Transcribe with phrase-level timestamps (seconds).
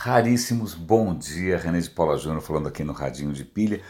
[0.00, 0.74] raríssimos.
[0.74, 3.80] Bom dia, René de Paula Júnior falando aqui no Radinho de Pilha.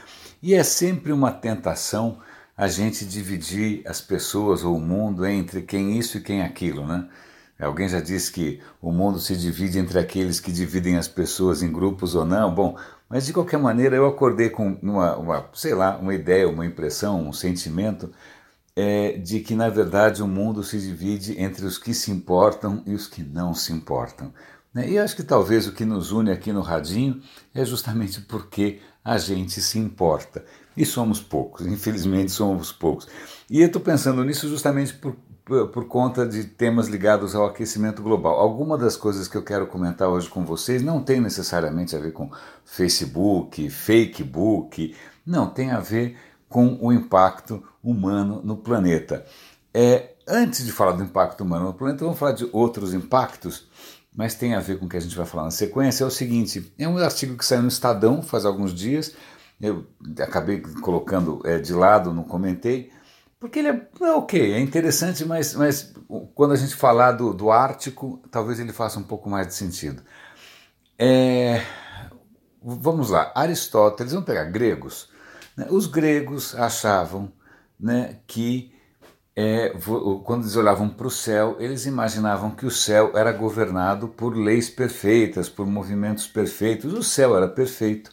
[0.42, 2.18] E é sempre uma tentação
[2.56, 7.06] a gente dividir as pessoas ou o mundo entre quem isso e quem aquilo, né?
[7.60, 11.70] Alguém já disse que o mundo se divide entre aqueles que dividem as pessoas em
[11.70, 12.54] grupos ou não.
[12.54, 16.64] Bom, mas de qualquer maneira eu acordei com uma, uma sei lá, uma ideia, uma
[16.64, 18.10] impressão, um sentimento
[18.74, 22.94] é, de que na verdade o mundo se divide entre os que se importam e
[22.94, 24.32] os que não se importam.
[24.72, 24.90] Né?
[24.90, 27.20] E acho que talvez o que nos une aqui no Radinho
[27.54, 30.44] é justamente porque a gente se importa.
[30.76, 33.08] E somos poucos, infelizmente somos poucos.
[33.50, 38.38] E eu estou pensando nisso justamente por, por, conta de temas ligados ao aquecimento global.
[38.38, 42.12] Alguma das coisas que eu quero comentar hoje com vocês não tem necessariamente a ver
[42.12, 42.30] com
[42.64, 44.94] Facebook, Fakebook,
[45.24, 46.16] não, tem a ver
[46.48, 49.24] com o impacto humano no planeta.
[49.72, 53.68] É, antes de falar do impacto humano no planeta, vamos falar de outros impactos
[54.14, 56.10] mas tem a ver com o que a gente vai falar na sequência, é o
[56.10, 59.14] seguinte: é um artigo que saiu no Estadão faz alguns dias,
[59.60, 59.86] eu
[60.20, 62.90] acabei colocando é, de lado, não comentei,
[63.40, 65.94] porque ele é, é, ok, é interessante, mas, mas
[66.34, 70.02] quando a gente falar do, do Ártico, talvez ele faça um pouco mais de sentido.
[70.98, 71.62] É,
[72.60, 75.08] vamos lá, Aristóteles, vamos pegar gregos.
[75.56, 75.66] Né?
[75.70, 77.32] Os gregos achavam
[77.78, 78.72] né, que
[79.40, 79.72] é,
[80.24, 84.68] quando eles olhavam para o céu, eles imaginavam que o céu era governado por leis
[84.68, 86.92] perfeitas, por movimentos perfeitos.
[86.92, 88.10] O céu era perfeito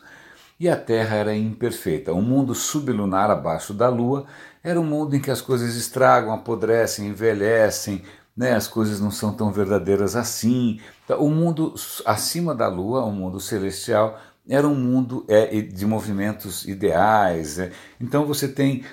[0.59, 2.13] e a Terra era imperfeita.
[2.13, 4.27] O mundo sublunar abaixo da Lua
[4.63, 8.03] era um mundo em que as coisas estragam, apodrecem, envelhecem,
[8.37, 8.53] né?
[8.53, 10.79] as coisas não são tão verdadeiras assim.
[11.05, 11.73] Então, o mundo
[12.05, 17.57] acima da Lua, o mundo celestial, era um mundo é, de movimentos ideais.
[17.57, 17.71] É.
[17.99, 18.83] Então você tem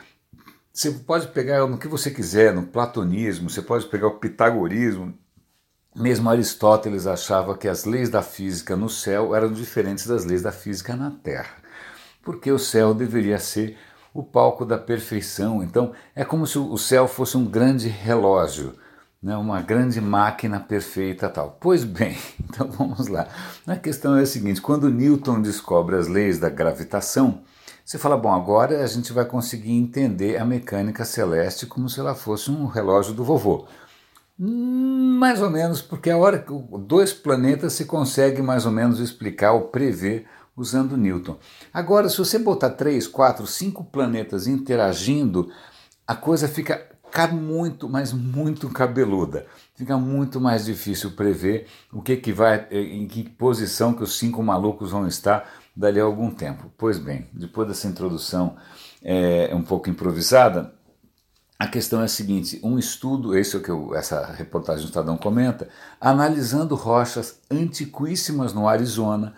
[0.72, 5.12] você pode pegar no que você quiser, no platonismo, você pode pegar o pitagorismo.
[5.94, 10.50] Mesmo Aristóteles achava que as leis da física no céu eram diferentes das leis da
[10.50, 11.54] física na Terra,
[12.22, 13.76] porque o céu deveria ser
[14.14, 15.62] o palco da perfeição.
[15.62, 18.74] Então, é como se o céu fosse um grande relógio,
[19.22, 21.58] né, uma grande máquina perfeita tal.
[21.60, 23.28] Pois bem, então vamos lá.
[23.66, 27.42] A questão é a seguinte: quando Newton descobre as leis da gravitação,
[27.84, 32.14] você fala, bom, agora a gente vai conseguir entender a mecânica celeste como se ela
[32.14, 33.66] fosse um relógio do vovô.
[34.38, 38.98] Hum, mais ou menos, porque a hora que dois planetas se consegue mais ou menos
[38.98, 40.26] explicar ou prever
[40.56, 41.38] usando Newton.
[41.72, 45.50] Agora, se você botar três, quatro, cinco planetas interagindo,
[46.06, 46.92] a coisa fica
[47.32, 49.46] muito, mas muito cabeluda.
[49.74, 54.42] Fica muito mais difícil prever o que, que vai, em que posição que os cinco
[54.42, 56.72] malucos vão estar dali a algum tempo.
[56.76, 58.56] Pois bem, depois dessa introdução
[59.02, 60.72] é, um pouco improvisada,
[61.58, 64.88] a questão é a seguinte: um estudo, esse é o que eu, essa reportagem do
[64.88, 65.68] Estadão comenta,
[66.00, 69.34] analisando rochas antiquíssimas no Arizona,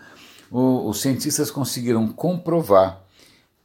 [0.49, 3.01] o, os cientistas conseguiram comprovar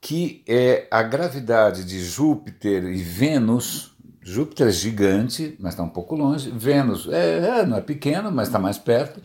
[0.00, 6.14] que é, a gravidade de Júpiter e Vênus, Júpiter é gigante, mas está um pouco
[6.14, 9.20] longe, Vênus é, é não é pequeno, mas está mais perto,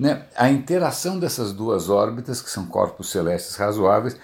[0.00, 4.16] né, a interação dessas duas órbitas, que são corpos celestes razoáveis,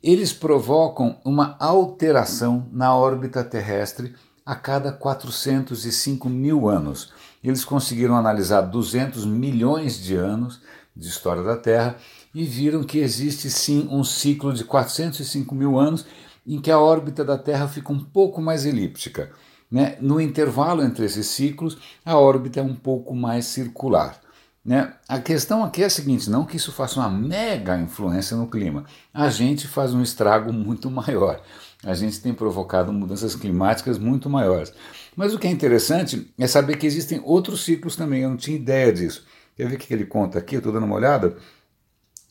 [0.00, 4.14] eles provocam uma alteração na órbita terrestre
[4.46, 7.12] a cada 405 mil anos.
[7.42, 10.62] Eles conseguiram analisar 200 milhões de anos
[10.94, 11.96] de história da Terra
[12.32, 16.06] e viram que existe sim um ciclo de 405 mil anos
[16.46, 19.32] em que a órbita da Terra fica um pouco mais elíptica.
[19.68, 19.96] Né?
[20.00, 24.22] No intervalo entre esses ciclos, a órbita é um pouco mais circular.
[24.64, 24.94] Né?
[25.06, 28.84] A questão aqui é a seguinte: não que isso faça uma mega influência no clima,
[29.12, 31.40] a gente faz um estrago muito maior.
[31.84, 34.72] A gente tem provocado mudanças climáticas muito maiores.
[35.14, 38.56] Mas o que é interessante é saber que existem outros ciclos também, eu não tinha
[38.56, 39.26] ideia disso.
[39.54, 40.56] Quer ver o que ele conta aqui?
[40.56, 41.36] Eu estou dando uma olhada.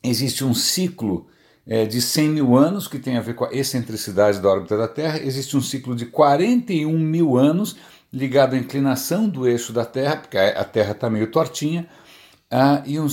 [0.03, 1.27] Existe um ciclo
[1.65, 4.87] é, de 100 mil anos, que tem a ver com a excentricidade da órbita da
[4.87, 7.77] Terra, existe um ciclo de 41 mil anos,
[8.11, 11.87] ligado à inclinação do eixo da Terra, porque a Terra está meio tortinha,
[12.55, 13.07] ah, e um,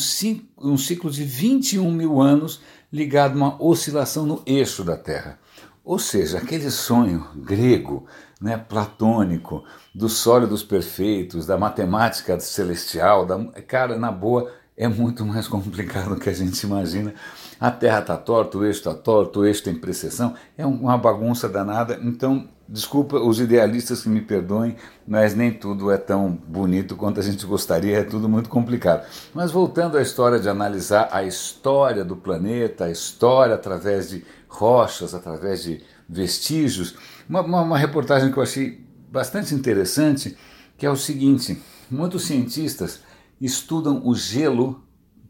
[0.58, 2.60] um ciclo de 21 mil anos
[2.92, 5.38] ligado a uma oscilação no eixo da Terra.
[5.82, 8.04] Ou seja, aquele sonho grego,
[8.38, 9.64] né, platônico,
[9.94, 16.20] dos sólidos perfeitos, da matemática celestial, da, cara, na boa, é muito mais complicado do
[16.20, 17.14] que a gente imagina.
[17.58, 21.48] A Terra está torta, o eixo está torto, o eixo tem precessão, é uma bagunça
[21.48, 21.98] danada.
[22.02, 27.22] Então, Desculpa os idealistas que me perdoem, mas nem tudo é tão bonito quanto a
[27.22, 29.04] gente gostaria, é tudo muito complicado.
[29.34, 35.14] Mas voltando à história de analisar a história do planeta, a história através de rochas,
[35.14, 36.94] através de vestígios,
[37.28, 40.38] uma, uma, uma reportagem que eu achei bastante interessante,
[40.78, 43.00] que é o seguinte: muitos cientistas
[43.40, 44.80] estudam o gelo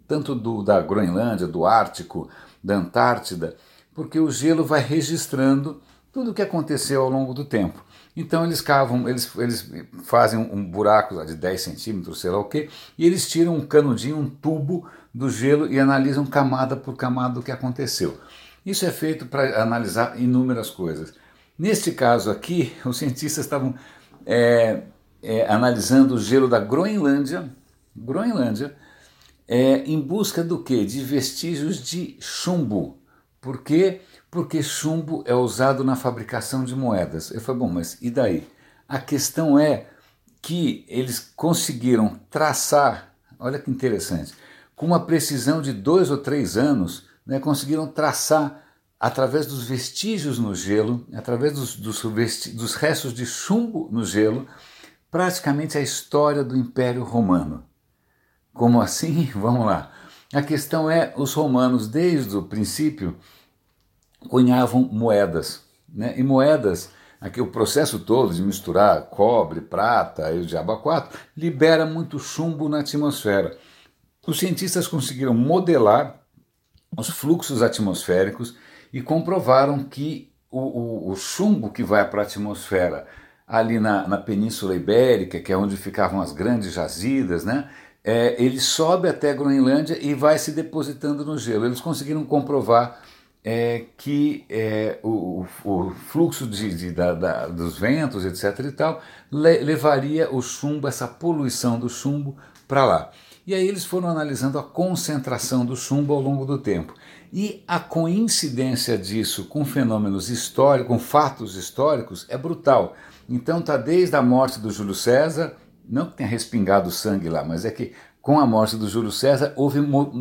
[0.06, 2.28] tanto do, da Groenlândia, do Ártico,
[2.62, 3.56] da Antártida,
[3.94, 5.80] porque o gelo vai registrando
[6.12, 7.84] tudo o que aconteceu ao longo do tempo.
[8.16, 9.70] Então eles cavam, eles, eles
[10.02, 12.68] fazem um buraco de 10 centímetros, sei lá o quê,
[12.98, 17.42] e eles tiram um canudinho, um tubo do gelo e analisam camada por camada o
[17.42, 18.18] que aconteceu.
[18.64, 21.14] Isso é feito para analisar inúmeras coisas.
[21.58, 23.74] Neste caso aqui, os cientistas estavam
[24.26, 24.82] é,
[25.22, 27.48] é, analisando o gelo da Groenlândia,
[27.94, 28.76] Groenlândia,
[29.46, 30.84] é, em busca do que?
[30.84, 32.98] De vestígios de chumbo.
[33.40, 34.02] Por quê?
[34.30, 37.30] Porque chumbo é usado na fabricação de moedas.
[37.30, 38.48] Eu falei, bom, mas e daí?
[38.88, 39.86] A questão é
[40.40, 44.32] que eles conseguiram traçar, olha que interessante,
[44.74, 48.62] com uma precisão de dois ou três anos, né, conseguiram traçar
[48.98, 54.46] através dos vestígios no gelo, através dos, dos, dos restos de chumbo no gelo,
[55.10, 57.64] praticamente a história do Império Romano.
[58.52, 59.24] Como assim?
[59.34, 59.92] Vamos lá.
[60.32, 63.16] A questão é: os romanos, desde o princípio,
[64.28, 65.62] cunhavam moedas.
[65.88, 66.14] Né?
[66.16, 66.90] E moedas,
[67.20, 72.68] aqui o processo todo de misturar cobre, prata e o diabo 4 libera muito chumbo
[72.68, 73.56] na atmosfera.
[74.26, 76.20] Os cientistas conseguiram modelar
[76.96, 78.56] os fluxos atmosféricos
[78.92, 83.06] e comprovaram que o, o, o chumbo que vai para a atmosfera
[83.46, 87.68] ali na, na Península Ibérica, que é onde ficavam as grandes jazidas, né?
[88.02, 91.66] É, ele sobe até a Groenlândia e vai se depositando no gelo.
[91.66, 93.02] Eles conseguiram comprovar
[93.44, 98.66] é, que é, o, o, fluxo de, de da, da, dos ventos, etc.
[98.66, 99.00] e tal,
[99.30, 102.36] le, levaria o chumbo, essa poluição do chumbo,
[102.68, 103.10] para lá.
[103.46, 106.94] E aí eles foram analisando a concentração do chumbo ao longo do tempo.
[107.32, 112.94] E a coincidência disso com fenômenos históricos, com fatos históricos, é brutal.
[113.28, 115.56] Então está desde a morte do Júlio César,
[115.88, 119.52] não que tenha respingado sangue lá, mas é que com a morte do Júlio César
[119.56, 119.78] houve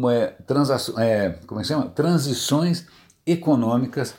[0.09, 0.35] é,
[0.97, 1.87] é, como é chama?
[1.87, 2.87] transições
[3.25, 4.15] econômicas,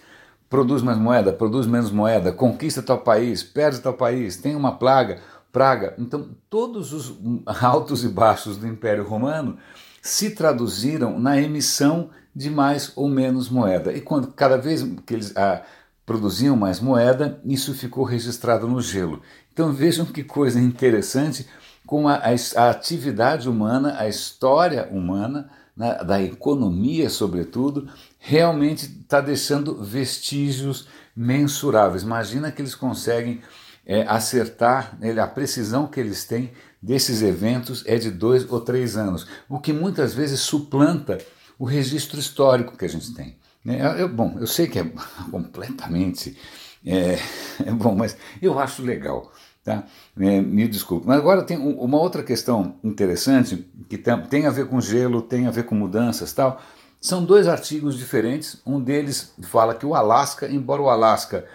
[0.49, 5.21] produz mais moeda, produz menos moeda, conquista tal país, perde tal país, tem uma plaga,
[5.53, 5.95] praga.
[5.99, 9.59] Então todos os altos e baixos do Império Romano
[10.03, 13.93] se traduziram na emissão de mais ou menos moeda.
[13.93, 15.63] E quando cada vez que eles ah,
[16.07, 19.21] produziam mais moeda, isso ficou registrado no gelo.
[19.53, 21.47] Então vejam que coisa interessante
[21.87, 27.89] como a, a, a atividade humana, a história humana, né, da economia sobretudo,
[28.19, 30.87] realmente está deixando vestígios
[31.17, 32.03] mensuráveis.
[32.03, 33.41] Imagina que eles conseguem
[33.87, 38.95] é, acertar, né, a precisão que eles têm desses eventos é de dois ou três
[38.95, 41.17] anos, o que muitas vezes suplanta
[41.59, 43.39] o registro histórico que a gente tem.
[43.67, 44.85] É, eu, bom, eu sei que é
[45.33, 46.37] completamente
[46.85, 47.19] é,
[47.65, 49.33] é, bom, mas eu acho legal.
[49.63, 49.85] Tá?
[50.19, 51.07] É, me desculpe.
[51.07, 53.57] Mas agora tem uma outra questão interessante
[53.89, 56.61] que tem, a ver com gelo, tem a ver com mudanças tal.
[57.01, 58.61] São dois artigos diferentes.
[58.67, 61.47] Um deles fala que o Alasca, embora o Alasca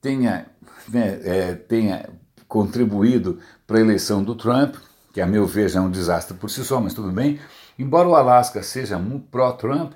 [0.00, 0.46] tenha,
[0.88, 2.08] né, é, tenha
[2.46, 4.76] contribuído para a eleição do Trump,
[5.12, 7.38] que a meu ver já é um desastre por si só, mas tudo bem.
[7.78, 9.00] Embora o Alasca seja
[9.30, 9.92] pró-Trump,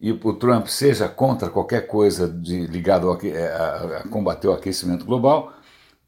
[0.00, 4.52] e o Trump seja contra qualquer coisa de, ligado ao, é, a, a combater o
[4.52, 5.52] aquecimento global,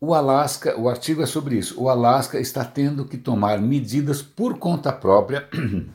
[0.01, 1.81] o Alasca, o artigo é sobre isso.
[1.81, 5.47] O Alasca está tendo que tomar medidas por conta própria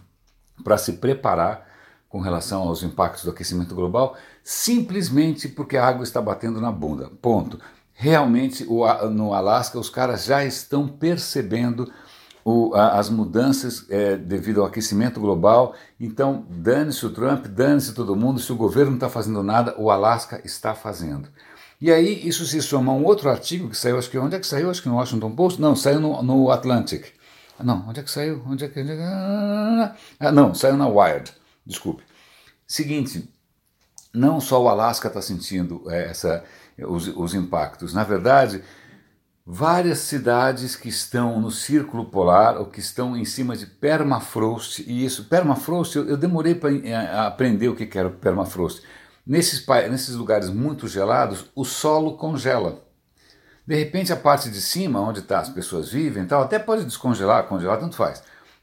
[0.63, 1.65] para se preparar
[2.07, 7.09] com relação aos impactos do aquecimento global, simplesmente porque a água está batendo na bunda.
[7.21, 7.59] Ponto.
[7.93, 11.91] Realmente, o, no Alasca, os caras já estão percebendo
[12.43, 15.73] o, a, as mudanças é, devido ao aquecimento global.
[15.99, 18.39] Então, dane-se o Trump, dane-se todo mundo.
[18.39, 21.27] Se o governo não está fazendo nada, o Alasca está fazendo.
[21.79, 24.39] E aí isso se soma a um outro artigo que saiu, acho que onde é
[24.39, 24.69] que saiu?
[24.69, 25.61] Acho que no Washington Post?
[25.61, 27.13] Não, saiu no, no Atlantic.
[27.59, 28.43] Não, onde é que saiu?
[28.45, 28.79] Onde é que...
[30.19, 31.31] Ah, não, saiu na Wired,
[31.65, 32.03] desculpe.
[32.67, 33.29] Seguinte,
[34.13, 36.43] não só o Alasca está sentindo é, essa,
[36.77, 37.93] os, os impactos.
[37.93, 38.63] Na verdade,
[39.45, 45.05] várias cidades que estão no círculo polar ou que estão em cima de permafrost, e
[45.05, 48.81] isso, permafrost, eu, eu demorei para eh, aprender o que era permafrost.
[49.25, 52.83] Nesses, nesses lugares muito gelados, o solo congela.
[53.65, 57.47] De repente, a parte de cima, onde tá, as pessoas vivem, tal, até pode descongelar,
[57.47, 58.21] congelar, tanto faz.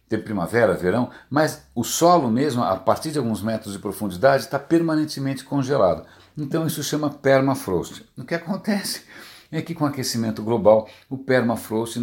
[0.09, 4.59] Tem primavera, verão, mas o solo mesmo, a partir de alguns metros de profundidade, está
[4.59, 6.04] permanentemente congelado.
[6.37, 8.04] Então isso chama permafrost.
[8.16, 9.02] O que acontece?
[9.52, 12.00] é que com o aquecimento global o permafrost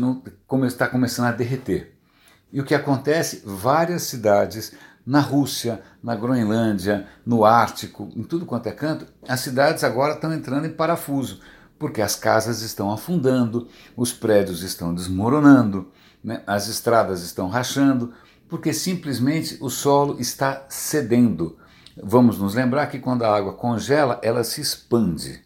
[0.68, 1.96] está começando a derreter.
[2.54, 3.42] E o que acontece?
[3.44, 4.74] Várias cidades
[5.10, 10.32] na Rússia, na Groenlândia, no Ártico, em tudo quanto é canto, as cidades agora estão
[10.32, 11.42] entrando em parafuso,
[11.80, 15.92] porque as casas estão afundando, os prédios estão desmoronando,
[16.24, 16.44] né?
[16.46, 18.14] as estradas estão rachando,
[18.48, 21.58] Porque simplesmente o solo está cedendo.
[22.02, 25.42] Vamos nos lembrar que quando a água congela, ela se expande,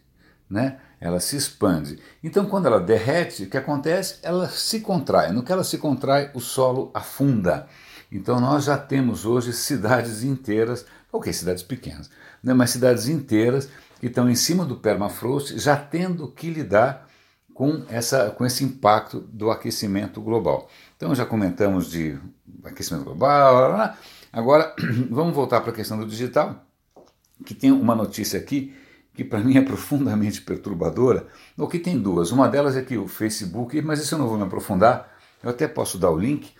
[0.48, 0.78] né?
[1.00, 1.98] Ela se expande.
[2.22, 4.20] Então, quando ela derrete, o que acontece?
[4.22, 5.32] Ela se contrai.
[5.32, 7.66] No que ela se contrai, o solo afunda.
[8.10, 12.10] Então, nós já temos hoje cidades inteiras, ok, cidades pequenas,
[12.42, 12.54] né?
[12.54, 13.68] mas cidades inteiras
[14.00, 17.08] que estão em cima do permafrost, já tendo que lidar
[17.54, 20.68] com, essa, com esse impacto do aquecimento global.
[20.96, 22.18] Então já comentamos de
[22.64, 23.94] aquecimento global,
[24.32, 24.74] agora
[25.08, 26.66] vamos voltar para a questão do digital,
[27.46, 28.74] que tem uma notícia aqui
[29.14, 32.32] que para mim é profundamente perturbadora, ou que tem duas.
[32.32, 35.08] Uma delas é que o Facebook, mas isso eu não vou me aprofundar,
[35.40, 36.52] eu até posso dar o link,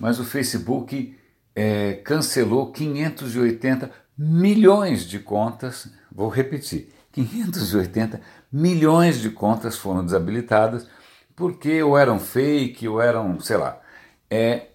[0.00, 1.16] mas o Facebook
[1.54, 8.20] é, cancelou 580 milhões de contas, vou repetir, 580
[8.52, 10.88] milhões de contas foram desabilitadas
[11.36, 13.80] porque ou eram fake ou eram, sei lá.
[14.28, 14.68] É,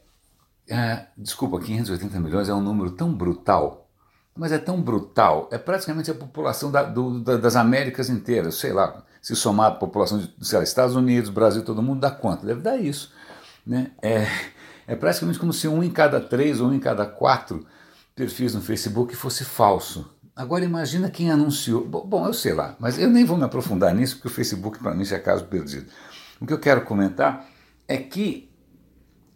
[0.67, 3.87] é, desculpa, 580 milhões é um número tão brutal,
[4.35, 8.73] mas é tão brutal, é praticamente a população da, do, da, das Américas inteiras, sei
[8.73, 12.45] lá, se somar a população de lá, Estados Unidos, Brasil, todo mundo, dá quanto?
[12.45, 13.13] Deve dar isso.
[13.65, 13.91] Né?
[14.01, 14.27] É,
[14.87, 17.65] é praticamente como se um em cada três ou um em cada quatro
[18.15, 20.09] perfis no Facebook fosse falso.
[20.35, 21.85] Agora imagina quem anunciou.
[21.85, 24.93] Bom, eu sei lá, mas eu nem vou me aprofundar nisso porque o Facebook para
[24.93, 25.87] mim já é caso perdido.
[26.39, 27.47] O que eu quero comentar
[27.87, 28.49] é que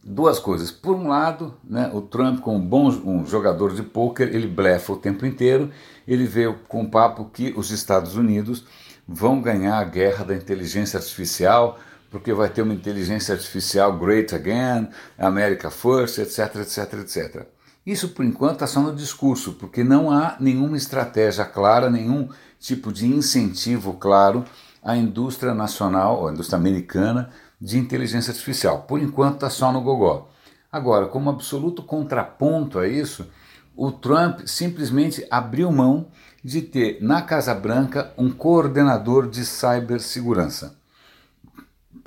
[0.03, 0.71] duas coisas.
[0.71, 4.93] Por um lado, né, o Trump, como um bom um jogador de pôquer, ele blefa
[4.93, 5.71] o tempo inteiro.
[6.07, 8.65] Ele veio com o papo que os Estados Unidos
[9.07, 11.79] vão ganhar a guerra da inteligência artificial,
[12.09, 17.47] porque vai ter uma inteligência artificial great again, America first, etc, etc, etc.
[17.85, 22.91] Isso, por enquanto, está só no discurso, porque não há nenhuma estratégia clara, nenhum tipo
[22.91, 24.43] de incentivo claro
[24.83, 28.83] à indústria nacional, ou à indústria americana, de inteligência artificial.
[28.83, 30.29] Por enquanto, está só no gogó.
[30.71, 33.27] Agora, como absoluto contraponto a isso,
[33.75, 36.07] o Trump simplesmente abriu mão
[36.43, 40.78] de ter na Casa Branca um coordenador de cibersegurança.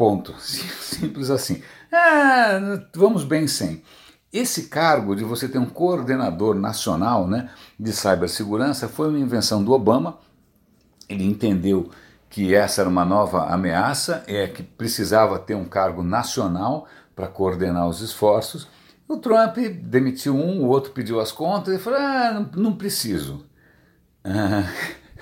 [0.03, 0.35] Ponto.
[0.43, 1.63] Simples assim.
[1.93, 2.59] É,
[2.93, 3.85] vamos bem sem.
[4.33, 9.71] Esse cargo de você ter um coordenador nacional né, de cibersegurança foi uma invenção do
[9.71, 10.19] Obama.
[11.09, 11.89] Ele entendeu
[12.29, 17.89] que essa era uma nova ameaça, é que precisava ter um cargo nacional para coordenar
[17.89, 18.67] os esforços.
[19.07, 23.47] O Trump demitiu um, o outro pediu as contas e falou: ah, não, não preciso.
[24.25, 24.69] Ah,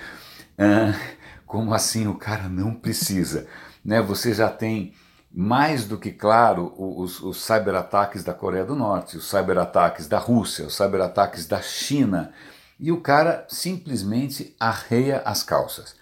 [0.57, 0.99] ah,
[1.45, 3.45] como assim o cara não precisa?
[3.83, 4.93] Né, você já tem
[5.33, 10.65] mais do que claro os, os cyberataques da Coreia do Norte, os cyberataques da Rússia,
[10.65, 12.33] os cyberataques da China,
[12.79, 15.95] e o cara simplesmente arreia as calças.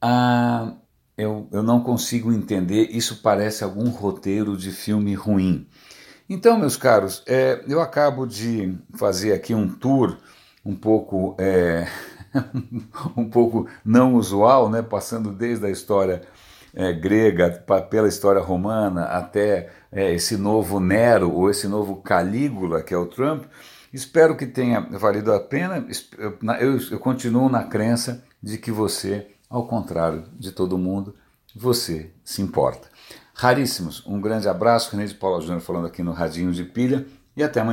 [0.00, 0.74] Ah,
[1.16, 5.66] eu, eu não consigo entender, isso parece algum roteiro de filme ruim.
[6.28, 10.16] Então, meus caros, é, eu acabo de fazer aqui um tour
[10.64, 11.88] um pouco, é,
[13.16, 16.22] um pouco não usual, né, passando desde a história
[16.74, 17.50] é, grega,
[17.90, 23.06] pela história romana, até é, esse novo Nero ou esse novo Calígula, que é o
[23.06, 23.44] Trump,
[23.92, 25.86] espero que tenha valido a pena.
[26.60, 31.14] Eu, eu continuo na crença de que você, ao contrário de todo mundo,
[31.54, 32.88] você se importa.
[33.34, 37.42] Raríssimos, um grande abraço, René de Paula Júnior falando aqui no Radinho de Pilha e
[37.42, 37.68] até amanhã.